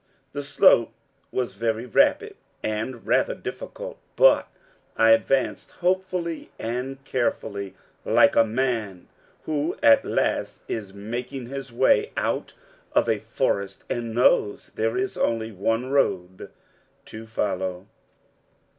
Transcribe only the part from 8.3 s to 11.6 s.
a man who at last is making